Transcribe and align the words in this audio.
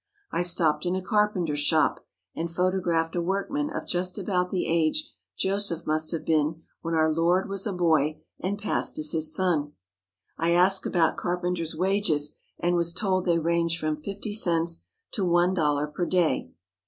I 0.31 0.41
stopped 0.41 0.87
in 0.87 0.95
a 0.95 1.01
carpenter's 1.03 1.59
shop, 1.59 2.03
and 2.35 2.49
photographed 2.49 3.15
a 3.15 3.21
workman 3.21 3.69
of 3.69 3.85
just 3.85 4.17
about 4.17 4.49
the 4.49 4.65
age 4.65 5.13
Joseph 5.37 5.85
must 5.85 6.09
have 6.11 6.25
been 6.25 6.63
when 6.81 6.95
our 6.95 7.11
Lord 7.13 7.47
was 7.47 7.67
a 7.67 7.71
boy 7.71 8.19
and 8.39 8.57
passed 8.57 8.97
as 8.97 9.11
his 9.11 9.31
son. 9.35 9.73
I 10.39 10.53
asked 10.53 10.87
about 10.87 11.17
carpenter's 11.17 11.75
wages, 11.75 12.35
and 12.57 12.75
was 12.75 12.93
told 12.93 13.25
they 13.25 13.37
ranged 13.37 13.79
from 13.79 13.95
fifty 13.95 14.33
cents 14.33 14.83
to 15.11 15.23
one 15.23 15.53
dollar 15.53 15.85
per 15.85 16.07
day. 16.07 16.49